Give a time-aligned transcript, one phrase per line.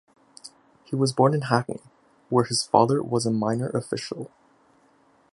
[0.83, 1.79] He was born in Hackney,
[2.29, 4.31] where his father was a minor official.